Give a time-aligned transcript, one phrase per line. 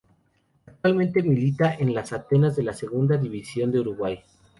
[0.65, 4.19] Actualmente milita en Atenas de la Segunda División de Uruguay.